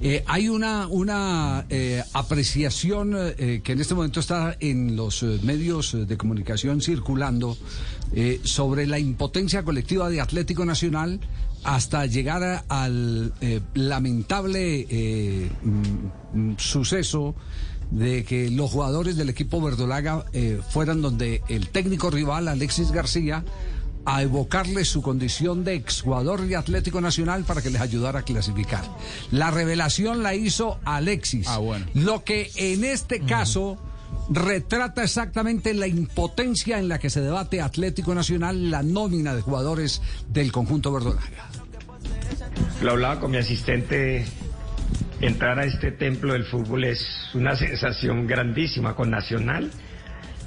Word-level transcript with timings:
Eh, 0.00 0.24
hay 0.26 0.48
una, 0.48 0.86
una 0.88 1.66
eh, 1.70 2.02
apreciación 2.12 3.14
eh, 3.16 3.60
que 3.62 3.72
en 3.72 3.80
este 3.80 3.94
momento 3.94 4.20
está 4.20 4.56
en 4.60 4.96
los 4.96 5.22
medios 5.22 5.96
de 6.06 6.16
comunicación 6.16 6.80
circulando 6.80 7.56
sobre 8.44 8.86
la 8.86 9.00
impotencia 9.00 9.64
colectiva 9.64 10.08
de 10.08 10.20
Atlético 10.20 10.64
Nacional 10.64 11.18
hasta 11.64 12.06
llegar 12.06 12.64
al 12.68 13.32
lamentable 13.74 14.86
mm, 15.62 16.38
mm, 16.38 16.56
suceso 16.58 17.34
de 17.90 18.24
que 18.24 18.50
los 18.50 18.70
jugadores 18.70 19.16
del 19.16 19.30
equipo 19.30 19.60
verdolaga 19.60 20.24
fueran 20.70 21.02
donde 21.02 21.42
el 21.48 21.68
técnico 21.70 22.10
rival 22.10 22.46
Alexis 22.46 22.92
García 22.92 23.44
a 24.06 24.22
evocarle 24.22 24.84
su 24.84 25.02
condición 25.02 25.64
de 25.64 25.74
exjugador 25.74 26.42
de 26.42 26.56
Atlético 26.56 27.00
Nacional 27.00 27.44
para 27.44 27.62
que 27.62 27.70
les 27.70 27.80
ayudara 27.80 28.20
a 28.20 28.22
clasificar. 28.22 28.84
La 29.30 29.50
revelación 29.50 30.22
la 30.22 30.34
hizo 30.34 30.78
Alexis. 30.84 31.46
Ah, 31.48 31.58
bueno. 31.58 31.86
Lo 31.94 32.24
que 32.24 32.50
en 32.56 32.84
este 32.84 33.20
caso 33.20 33.78
retrata 34.30 35.02
exactamente 35.02 35.74
la 35.74 35.86
impotencia 35.86 36.78
en 36.78 36.88
la 36.88 36.98
que 36.98 37.10
se 37.10 37.20
debate 37.20 37.60
Atlético 37.60 38.14
Nacional, 38.14 38.70
la 38.70 38.82
nómina 38.82 39.34
de 39.34 39.42
jugadores 39.42 40.02
del 40.28 40.52
conjunto 40.52 40.92
verdolaga. 40.92 41.48
Lo 42.82 42.92
hablaba 42.92 43.20
con 43.20 43.30
mi 43.30 43.38
asistente. 43.38 44.24
Entrar 45.20 45.58
a 45.58 45.64
este 45.64 45.92
templo 45.92 46.34
del 46.34 46.44
fútbol 46.44 46.84
es 46.84 47.00
una 47.32 47.56
sensación 47.56 48.26
grandísima 48.26 48.94
con 48.94 49.10
Nacional. 49.10 49.70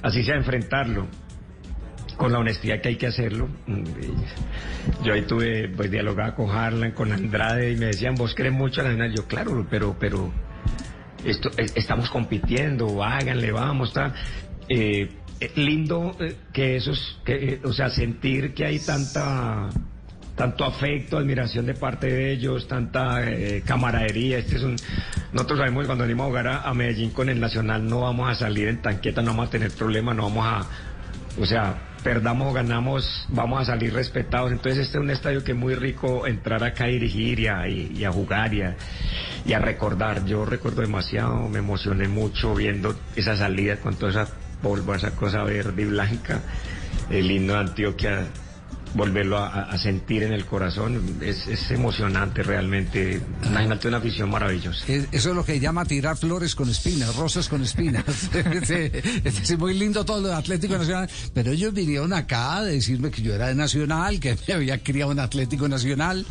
Así 0.04 0.24
sea 0.24 0.36
enfrentarlo 0.36 1.08
con 2.18 2.32
la 2.32 2.40
honestidad 2.40 2.82
que 2.82 2.90
hay 2.90 2.96
que 2.98 3.08
hacerlo. 3.08 3.48
Mm, 3.68 3.84
Yo 5.04 5.14
ahí 5.14 5.22
tuve, 5.22 5.70
pues 5.70 5.90
dialogaba 5.90 6.36
con 6.36 6.50
Harlan, 6.50 6.92
con 6.92 7.12
Andrade 7.12 7.72
y 7.72 7.78
me 7.78 7.88
decían, 7.88 8.16
vos 8.16 8.34
crees 8.36 8.54
mucho 8.54 8.82
a 8.82 8.86
Nacional. 8.86 9.14
Yo, 9.16 9.26
claro, 9.28 9.66
pero, 9.70 9.96
pero 10.00 10.32
esto, 11.24 11.50
eh, 11.58 11.68
estamos 11.76 12.10
compitiendo, 12.10 13.04
háganle, 13.04 13.52
vamos, 13.52 13.94
tal. 13.94 14.14
Eh, 14.68 15.10
eh, 15.40 15.52
lindo 15.56 16.16
eh, 16.20 16.36
que 16.52 16.78
eh, 16.78 17.62
o 17.64 17.72
sea, 17.72 17.90
sentir 17.92 18.56
que 18.56 18.66
hay 18.66 18.80
tanta 18.80 19.70
tanto 20.36 20.66
afecto, 20.66 21.18
admiración 21.18 21.66
de 21.66 21.74
parte 21.74 22.08
de 22.08 22.32
ellos, 22.32 22.68
tanta 22.68 23.22
camaradería. 23.66 24.38
Este 24.38 24.58
es 24.58 24.64
un, 24.64 24.76
nosotros 25.34 25.58
sabemos 25.58 25.82
que 25.84 25.88
cuando 25.88 26.04
venimos 26.04 26.26
a 26.26 26.28
jugar 26.28 26.48
a, 26.48 26.62
a 26.62 26.74
Medellín 26.76 27.10
con 27.10 27.28
el 27.30 27.40
Nacional 27.40 27.88
no 27.88 28.02
vamos 28.02 28.30
a 28.30 28.36
salir 28.36 28.68
en 28.68 28.80
tanqueta, 28.80 29.24
no 29.24 29.32
vamos 29.32 29.48
a 29.48 29.52
tener 29.52 29.72
problemas, 29.72 30.16
no 30.16 30.24
vamos 30.24 30.46
a, 30.46 31.42
o 31.42 31.46
sea, 31.46 31.87
perdamos 32.04 32.52
o 32.52 32.54
ganamos, 32.54 33.26
vamos 33.30 33.62
a 33.62 33.66
salir 33.66 33.94
respetados. 33.94 34.52
Entonces 34.52 34.86
este 34.86 34.98
es 34.98 35.04
un 35.04 35.10
estadio 35.10 35.44
que 35.44 35.52
es 35.52 35.58
muy 35.58 35.76
rico 35.76 36.28
entrar 36.28 36.64
acá 36.64 36.86
a 36.86 36.88
dirigir 36.88 37.40
y 37.40 37.48
a, 37.48 37.68
y- 37.68 38.04
a 38.06 38.12
jugar 38.12 38.54
y 38.54 38.62
a, 38.62 38.76
y 39.46 39.54
a 39.54 39.60
recordar. 39.60 40.26
Yo 40.26 40.46
recuerdo 40.46 40.82
demasiado, 40.82 41.48
me 41.50 41.60
emocioné 41.60 42.08
mucho 42.08 42.54
viendo 42.56 42.96
esa 43.16 43.36
salida 43.36 43.78
con 43.78 43.96
toda 43.96 44.12
esa 44.12 44.28
polvo, 44.62 44.96
esa 44.96 45.12
cosa 45.12 45.44
verde 45.44 45.84
y 45.84 45.86
blanca, 45.86 46.42
el 47.10 47.30
himno 47.30 47.54
de 47.54 47.60
Antioquia 47.60 48.26
volverlo 48.98 49.38
a, 49.38 49.78
sentir 49.78 50.24
en 50.24 50.34
el 50.34 50.46
corazón 50.46 51.18
es, 51.22 51.46
es 51.48 51.70
emocionante 51.72 52.42
realmente. 52.44 53.22
Imagínate 53.46 53.88
una 53.88 53.98
afición 53.98 54.30
maravillosa. 54.30 54.84
Es- 54.88 55.08
Eso 55.12 55.30
es 55.30 55.36
lo 55.36 55.46
que 55.46 55.60
llama 55.60 55.86
tirar 55.86 56.18
flores 56.18 56.56
con 56.56 56.70
espinas, 56.70 57.16
rosas 57.16 57.48
con 57.48 57.62
espinas. 57.64 58.04
Es 59.24 59.50
es 59.52 59.58
muy 59.60 59.74
lindo 59.74 60.04
todo 60.06 60.20
lo 60.22 60.28
de 60.30 60.34
Atlético 60.36 60.78
Nacional, 60.78 61.10
pero 61.34 61.52
ellos 61.52 61.74
vinieron 61.74 62.12
acá 62.14 62.58
a 62.58 62.64
decirme 62.64 63.12
que 63.12 63.22
yo 63.22 63.34
era 63.36 63.48
de 63.48 63.56
Nacional, 63.56 64.20
que 64.20 64.36
me 64.48 64.54
había 64.54 64.82
criado 64.84 65.12
en 65.12 65.20
Atlético 65.20 65.68
Nacional. 65.68 66.26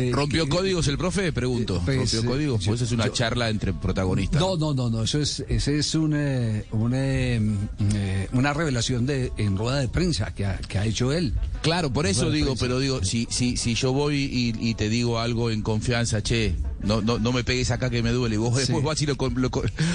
Eh, 0.00 0.10
¿Rompió 0.12 0.44
que- 0.44 0.50
códigos 0.50 0.86
el 0.88 0.96
profe? 0.98 1.32
Pregunto. 1.32 1.82
Pues, 1.84 1.96
¿Rompió 1.98 2.20
eh, 2.20 2.24
códigos? 2.24 2.60
yo- 2.64 2.70
Pues 2.70 2.80
es 2.82 2.92
una 2.92 3.06
yo- 3.06 3.12
charla 3.12 3.48
entre 3.50 3.72
protagonistas. 3.72 4.40
No, 4.40 4.56
no, 4.56 4.72
no, 4.74 4.88
no, 4.90 5.02
eso 5.02 5.18
es, 5.20 5.44
ese 5.48 5.78
es 5.78 5.94
un, 5.94 6.12
eh, 6.16 6.64
un, 6.72 6.92
eh, 6.94 7.40
mm, 7.40 7.56
eh, 7.94 8.28
una 8.32 8.52
revelación 8.52 9.06
de, 9.06 9.32
en 9.36 9.56
rueda 9.56 9.80
de 9.80 9.88
prensa 9.88 10.32
que 10.34 10.46
ha, 10.46 10.56
que 10.58 10.78
ha 10.78 10.84
hecho 10.84 11.12
él. 11.12 11.34
Claro, 11.62 11.92
por 11.92 12.03
eso 12.06 12.22
Bueno, 12.22 12.34
digo, 12.36 12.54
pero 12.58 12.78
digo, 12.78 13.02
si, 13.04 13.26
si, 13.30 13.56
si 13.56 13.74
yo 13.74 13.92
voy 13.92 14.16
y, 14.16 14.54
y 14.70 14.74
te 14.74 14.88
digo 14.88 15.18
algo 15.18 15.50
en 15.50 15.62
confianza, 15.62 16.22
che, 16.22 16.54
no, 16.84 17.00
no, 17.00 17.18
no 17.18 17.32
me 17.32 17.44
pegues 17.44 17.70
acá 17.70 17.90
que 17.90 18.02
me 18.02 18.10
duele, 18.10 18.34
y 18.36 18.38
vos 18.38 18.56
después 18.56 18.82
vas 18.84 19.00
y 19.02 19.06
lo, 19.06 19.16
lo, 19.18 19.50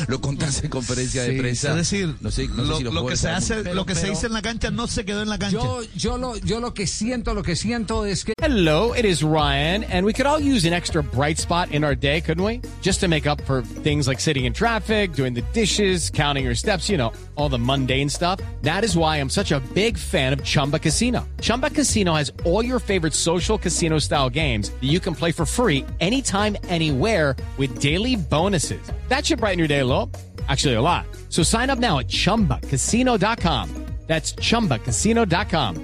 lo 0.08 0.22
contás 0.22 0.64
en 0.64 0.70
conferencia 0.70 1.24
Sí, 1.26 1.32
de 1.32 1.40
prensa. 1.40 1.70
Es 1.72 1.76
decir, 1.76 2.16
no 2.22 2.32
sé, 2.32 2.48
no 2.48 2.66
sé 2.66 2.78
si 2.78 2.84
lo 2.84 3.06
que 3.06 3.18
se 3.18 3.30
hace, 3.30 3.58
mucho. 3.58 3.74
lo 3.74 3.86
que 3.86 3.96
se 3.96 4.10
dice 4.10 4.28
en 4.28 4.34
la 4.34 4.42
cancha 4.42 4.72
no 4.72 4.88
se 4.88 5.06
quedó 5.06 5.22
en 5.22 5.30
la 5.30 5.38
cancha. 5.38 5.58
Yo, 5.58 5.82
yo, 5.96 6.18
lo, 6.18 6.36
yo 6.38 6.60
lo 6.60 6.74
que 6.74 6.88
siento, 6.88 7.34
lo 7.34 7.44
que 7.44 7.56
siento 7.56 8.06
es 8.06 8.24
que 8.24 8.34
Hello, 8.42 8.94
it 8.96 9.06
is 9.06 9.22
Ryan, 9.24 9.84
and 9.86 10.06
we 10.06 10.14
could 10.14 10.26
all 10.26 10.40
use 10.40 10.66
an 10.66 10.74
extra 10.74 11.04
bright 11.04 11.38
spot 11.38 11.72
in 11.72 11.84
our 11.84 11.96
day, 11.96 12.22
couldn't 12.22 12.44
we? 12.44 12.62
Just 12.82 13.00
to 13.02 13.08
make 13.08 13.28
up 13.28 13.42
for 13.42 13.62
things 13.62 14.08
like 14.08 14.20
sitting 14.20 14.46
in 14.46 14.54
traffic, 14.54 15.14
doing 15.14 15.34
the 15.34 15.44
dishes, 15.54 16.10
counting 16.10 16.46
your 16.46 16.56
steps, 16.56 16.90
you 16.90 16.98
know, 16.98 17.12
all 17.36 17.50
the 17.50 17.60
mundane 17.60 18.10
stuff. 18.10 18.40
That 18.64 18.84
is 18.84 18.96
why 18.96 19.18
I'm 19.18 19.30
such 19.30 19.52
a 19.52 19.60
big 19.74 19.98
fan 19.98 20.34
of 20.34 20.44
Chumba 20.44 20.80
Casino. 20.80 21.28
Chumba 21.42 21.70
Casino 21.70 22.14
has 22.16 22.32
all 22.46 22.64
your 22.64 22.80
favorite 22.80 23.14
social 23.14 23.58
casino 23.58 24.00
style 24.00 24.30
games 24.30 24.70
that 24.70 24.84
you 24.88 25.00
can 25.00 25.14
play 25.14 25.32
for 25.32 25.46
free 25.46 25.86
anytime, 26.00 26.56
anytime, 26.70 26.79
anywhere 26.80 27.36
with 27.58 27.80
daily 27.82 28.16
bonuses. 28.16 28.82
That 29.10 29.26
should 29.26 29.40
brighten 29.40 29.60
your 29.60 29.68
day 29.68 29.80
a 29.80 29.86
little. 29.86 30.10
Actually, 30.48 30.76
a 30.76 30.82
lot. 30.82 31.06
So 31.28 31.44
sign 31.44 31.70
up 31.70 31.78
now 31.80 32.00
at 32.00 32.08
chumbacasino.com. 32.08 33.79
That's 34.10 34.36
chumbacasino.com. 34.36 35.76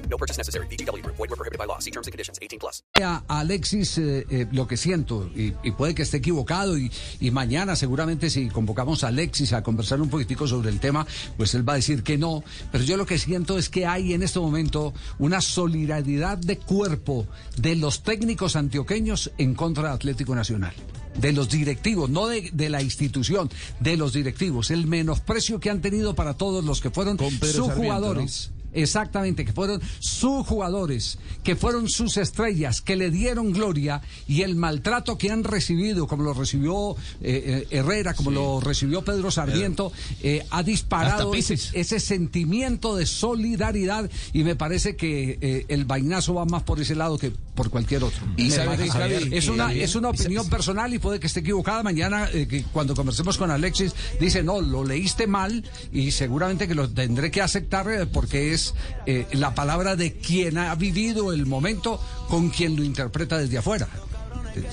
a 3.29 3.39
Alexis 3.39 3.99
eh, 3.99 4.25
eh, 4.31 4.47
lo 4.51 4.65
que 4.67 4.77
siento, 4.77 5.29
y, 5.35 5.53
y 5.63 5.71
puede 5.71 5.93
que 5.93 6.01
esté 6.01 6.17
equivocado, 6.17 6.75
y, 6.75 6.91
y 7.19 7.29
mañana 7.29 7.75
seguramente 7.75 8.31
si 8.31 8.49
convocamos 8.49 9.03
a 9.03 9.09
Alexis 9.09 9.53
a 9.53 9.61
conversar 9.61 10.01
un 10.01 10.09
poquitico 10.09 10.47
sobre 10.47 10.71
el 10.71 10.79
tema, 10.79 11.05
pues 11.37 11.53
él 11.53 11.67
va 11.69 11.73
a 11.73 11.75
decir 11.75 12.01
que 12.01 12.17
no, 12.17 12.43
pero 12.71 12.83
yo 12.83 12.97
lo 12.97 13.05
que 13.05 13.19
siento 13.19 13.59
es 13.59 13.69
que 13.69 13.85
hay 13.85 14.13
en 14.13 14.23
este 14.23 14.39
momento 14.39 14.95
una 15.19 15.39
solidaridad 15.39 16.39
de 16.39 16.57
cuerpo 16.57 17.27
de 17.57 17.75
los 17.75 18.01
técnicos 18.01 18.55
antioqueños 18.55 19.31
en 19.37 19.53
contra 19.53 19.89
de 19.89 19.93
Atlético 19.93 20.33
Nacional. 20.33 20.73
De 21.19 21.31
los 21.31 21.49
directivos, 21.49 22.09
no 22.09 22.27
de, 22.27 22.49
de 22.51 22.69
la 22.69 22.81
institución, 22.81 23.49
de 23.79 23.97
los 23.97 24.13
directivos. 24.13 24.71
El 24.71 24.87
menosprecio 24.87 25.59
que 25.59 25.69
han 25.69 25.81
tenido 25.81 26.13
para 26.15 26.35
todos 26.35 26.63
los 26.63 26.81
que 26.81 26.89
fueron 26.89 27.17
sus 27.17 27.39
Sarmiento, 27.39 27.75
jugadores. 27.75 28.51
Exactamente, 28.75 29.45
que 29.45 29.53
fueron 29.53 29.81
sus 29.99 30.45
jugadores, 30.45 31.17
que 31.43 31.55
fueron 31.55 31.89
sus 31.89 32.17
estrellas, 32.17 32.81
que 32.81 32.95
le 32.95 33.09
dieron 33.09 33.51
gloria 33.51 34.01
y 34.27 34.41
el 34.41 34.55
maltrato 34.55 35.17
que 35.17 35.31
han 35.31 35.43
recibido, 35.43 36.07
como 36.07 36.23
lo 36.23 36.33
recibió 36.33 36.91
eh, 37.21 37.65
eh, 37.67 37.67
Herrera, 37.71 38.13
como 38.13 38.31
lo 38.31 38.59
recibió 38.59 39.03
Pedro 39.03 39.31
Sarmiento, 39.31 39.91
eh, 40.21 40.45
ha 40.49 40.63
disparado 40.63 41.33
ese, 41.33 41.99
sentimiento 41.99 42.95
de 42.95 43.05
solidaridad 43.05 44.09
y 44.33 44.43
me 44.43 44.55
parece 44.55 44.95
que 44.95 45.37
eh, 45.41 45.65
el 45.67 45.85
vainazo 45.85 46.33
va 46.33 46.45
más 46.45 46.63
por 46.63 46.79
ese 46.79 46.95
lado 46.95 47.17
que 47.17 47.31
por 47.31 47.69
cualquier 47.69 48.03
otro. 48.03 48.25
Y 48.37 48.51
sabe 48.51 48.77
que, 48.77 49.37
es 49.37 49.47
una 49.47 49.73
es 49.73 49.95
una 49.95 50.09
opinión 50.09 50.49
personal 50.49 50.93
y 50.93 50.99
puede 50.99 51.19
que 51.19 51.27
esté 51.27 51.39
equivocada. 51.41 51.83
Mañana 51.83 52.27
eh, 52.33 52.47
que 52.47 52.63
cuando 52.63 52.95
conversemos 52.95 53.37
con 53.37 53.51
Alexis 53.51 53.93
dice 54.19 54.43
no 54.43 54.61
lo 54.61 54.83
leíste 54.83 55.27
mal 55.27 55.63
y 55.91 56.11
seguramente 56.11 56.67
que 56.67 56.75
lo 56.75 56.89
tendré 56.89 57.31
que 57.31 57.41
aceptar 57.41 58.07
porque 58.11 58.53
es 58.53 58.64
eh, 59.05 59.27
la 59.33 59.53
palabra 59.53 59.95
de 59.95 60.13
quien 60.13 60.57
ha 60.57 60.73
vivido 60.75 61.31
el 61.33 61.45
momento 61.45 61.99
con 62.29 62.49
quien 62.49 62.75
lo 62.75 62.83
interpreta 62.83 63.37
desde 63.37 63.57
afuera. 63.57 63.87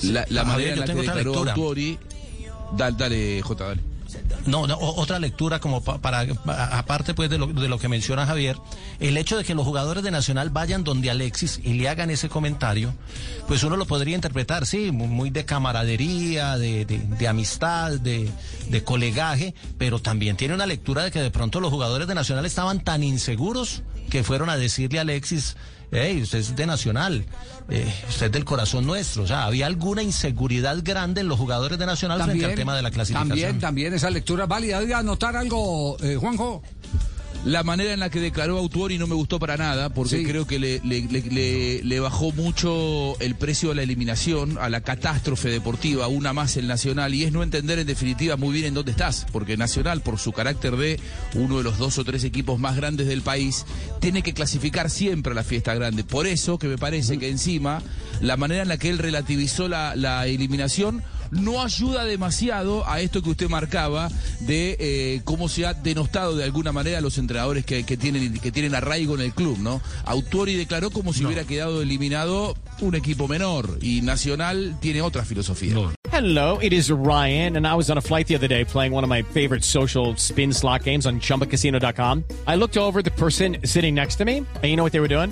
La, 0.03 0.25
la 0.29 0.43
manera 0.43 0.73
en 0.73 0.79
la 0.79 0.85
que 0.85 0.93
declaró. 0.93 1.53
Tuori. 1.53 1.99
Dale, 2.77 2.95
dale, 2.97 3.41
J, 3.41 3.63
dale. 3.63 3.92
No, 4.45 4.67
no, 4.67 4.77
otra 4.79 5.19
lectura 5.19 5.59
como 5.59 5.81
pa- 5.83 5.99
para, 5.99 6.19
a- 6.21 6.77
aparte 6.79 7.13
pues 7.13 7.29
de 7.29 7.37
lo, 7.37 7.47
de 7.47 7.67
lo 7.67 7.79
que 7.79 7.87
menciona 7.87 8.25
Javier, 8.25 8.57
el 8.99 9.17
hecho 9.17 9.37
de 9.37 9.43
que 9.43 9.55
los 9.55 9.65
jugadores 9.65 10.03
de 10.03 10.11
Nacional 10.11 10.49
vayan 10.49 10.83
donde 10.83 11.09
Alexis 11.09 11.59
y 11.63 11.73
le 11.73 11.87
hagan 11.89 12.09
ese 12.09 12.29
comentario, 12.29 12.93
pues 13.47 13.63
uno 13.63 13.77
lo 13.77 13.85
podría 13.85 14.15
interpretar, 14.15 14.65
sí, 14.65 14.91
mu- 14.91 15.07
muy 15.07 15.29
de 15.29 15.45
camaradería, 15.45 16.57
de, 16.57 16.85
de- 16.85 16.99
de 16.99 17.27
amistad, 17.27 17.91
de, 17.99 18.29
de 18.69 18.83
colegaje, 18.83 19.53
pero 19.77 19.99
también 19.99 20.35
tiene 20.37 20.53
una 20.53 20.65
lectura 20.65 21.03
de 21.03 21.11
que 21.11 21.21
de 21.21 21.31
pronto 21.31 21.59
los 21.59 21.71
jugadores 21.71 22.07
de 22.07 22.15
Nacional 22.15 22.45
estaban 22.45 22.83
tan 22.83 23.03
inseguros 23.03 23.83
que 24.13 24.23
fueron 24.23 24.47
a 24.51 24.57
decirle 24.57 24.99
a 24.99 25.01
Alexis, 25.01 25.57
hey, 25.91 26.21
usted 26.21 26.37
es 26.37 26.55
de 26.55 26.67
Nacional, 26.67 27.25
eh, 27.67 27.91
usted 28.07 28.27
es 28.27 28.31
del 28.31 28.45
corazón 28.45 28.85
nuestro. 28.85 29.23
O 29.23 29.27
sea, 29.27 29.45
había 29.45 29.65
alguna 29.65 30.03
inseguridad 30.03 30.77
grande 30.83 31.21
en 31.21 31.27
los 31.27 31.39
jugadores 31.39 31.79
de 31.79 31.87
Nacional 31.87 32.21
frente 32.21 32.45
al 32.45 32.53
tema 32.53 32.75
de 32.75 32.83
la 32.83 32.91
clasificación. 32.91 33.29
También, 33.29 33.59
también 33.59 33.93
esa 33.95 34.11
lectura 34.11 34.45
válida. 34.45 34.77
Oiga, 34.77 34.99
anotar 34.99 35.35
algo, 35.35 35.97
eh, 36.03 36.15
Juanjo. 36.15 36.61
La 37.45 37.61
manera 37.63 37.91
en 37.93 37.99
la 37.99 38.09
que 38.09 38.21
declaró 38.21 38.57
Autuori 38.57 38.97
no 38.97 39.05
me 39.05 39.15
gustó 39.15 39.37
para 39.37 39.57
nada, 39.57 39.89
porque 39.89 40.19
Sí. 40.19 40.23
creo 40.23 40.47
que 40.47 40.59
le, 40.59 40.79
le- 40.81 41.01
le- 41.01 41.83
le 41.83 41.99
bajó 41.99 42.31
mucho 42.31 43.19
el 43.19 43.35
precio 43.35 43.71
a 43.71 43.75
la 43.75 43.83
eliminación, 43.83 44.57
a 44.61 44.69
la 44.69 44.79
catástrofe 44.79 45.49
deportiva, 45.49 46.07
una 46.07 46.31
más 46.31 46.55
el 46.55 46.67
Nacional, 46.67 47.13
y 47.13 47.25
es 47.25 47.33
no 47.33 47.43
entender 47.43 47.79
en 47.79 47.87
definitiva 47.87 48.37
muy 48.37 48.53
bien 48.53 48.67
en 48.67 48.73
dónde 48.75 48.91
estás, 48.91 49.25
porque 49.33 49.57
Nacional, 49.57 49.99
por 49.99 50.19
su 50.19 50.31
carácter 50.31 50.77
de 50.77 51.01
uno 51.35 51.57
de 51.57 51.63
los 51.65 51.77
dos 51.77 51.97
o 51.97 52.05
tres 52.05 52.23
equipos 52.23 52.59
más 52.61 52.77
grandes 52.77 53.07
del 53.07 53.21
país, 53.23 53.65
tiene 53.99 54.21
que 54.21 54.33
clasificar 54.33 54.89
siempre 54.89 55.33
a 55.33 55.35
la 55.35 55.43
fiesta 55.43 55.75
grande. 55.75 56.05
Por 56.05 56.27
eso 56.27 56.57
que 56.57 56.67
me 56.67 56.77
parece 56.77 57.19
que 57.19 57.27
encima 57.29 57.81
la 58.21 58.37
manera 58.37 58.61
en 58.61 58.69
la 58.69 58.77
que 58.77 58.89
él 58.89 58.99
relativizó 58.99 59.67
la, 59.67 59.97
la 59.97 60.27
eliminación 60.27 61.03
no 61.33 61.61
ayuda 61.61 62.05
demasiado 62.05 62.87
a 62.87 63.01
esto 63.01 63.21
que 63.21 63.29
usted 63.29 63.49
marcaba 63.49 64.09
de 64.41 64.77
eh, 64.79 65.21
cómo 65.23 65.49
se 65.49 65.65
ha 65.65 65.73
denostado 65.73 66.35
de 66.35 66.43
alguna 66.43 66.71
manera 66.71 66.99
a 66.99 67.01
los 67.01 67.17
entrenadores 67.17 67.65
que, 67.65 67.83
que 67.83 67.97
tienen 67.97 68.33
que 68.39 68.51
tienen 68.51 68.75
arraigo 68.75 69.15
en 69.15 69.21
el 69.21 69.33
club, 69.33 69.57
¿no? 69.59 69.81
Autori 70.05 70.55
declaró 70.55 70.91
como 70.91 71.13
si 71.13 71.25
hubiera 71.25 71.43
quedado 71.43 71.81
eliminado 71.81 72.55
un 72.81 72.95
equipo 72.95 73.27
menor 73.27 73.77
y 73.81 74.01
Nacional 74.01 74.77
tiene 74.79 75.01
otra 75.01 75.23
filosofía. 75.23 75.75
Hello, 76.11 76.59
it 76.61 76.73
is 76.73 76.91
Ryan, 76.91 77.57
and 77.57 77.65
I 77.65 77.73
was 77.73 77.89
on 77.89 77.97
a 77.97 78.01
flight 78.01 78.27
the 78.27 78.35
other 78.35 78.47
day 78.47 78.63
playing 78.63 78.93
one 78.93 79.03
of 79.03 79.09
my 79.09 79.23
favorite 79.23 79.63
social 79.63 80.15
spin 80.15 80.53
slot 80.53 80.83
games 80.83 81.07
on 81.07 81.19
chumbacasino.com. 81.19 82.23
I 82.45 82.55
looked 82.55 82.77
over 82.77 83.01
the 83.01 83.09
person 83.11 83.57
sitting 83.65 83.95
next 83.95 84.17
to 84.17 84.25
me, 84.25 84.37
and 84.37 84.63
you 84.63 84.75
know 84.75 84.83
what 84.83 84.91
they 84.91 84.99
were 84.99 85.07
doing? 85.07 85.31